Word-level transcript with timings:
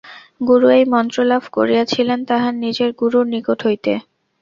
গুরু 0.47 0.67
এই 0.77 0.85
মন্ত্র 0.93 1.17
লাভ 1.31 1.43
করিয়াছিলেন 1.55 2.19
তাঁহার 2.29 2.53
নিজের 2.63 2.89
গুরুর 3.01 3.25
নিকট 3.33 3.59
হইতে। 3.67 3.93